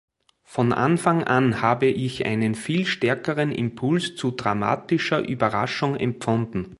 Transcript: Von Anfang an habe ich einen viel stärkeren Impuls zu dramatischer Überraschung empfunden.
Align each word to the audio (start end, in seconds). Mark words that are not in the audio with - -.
Von 0.45 0.73
Anfang 0.73 1.25
an 1.25 1.61
habe 1.61 1.85
ich 1.85 2.25
einen 2.25 2.55
viel 2.55 2.87
stärkeren 2.87 3.51
Impuls 3.51 4.15
zu 4.15 4.31
dramatischer 4.31 5.19
Überraschung 5.21 5.95
empfunden. 5.95 6.69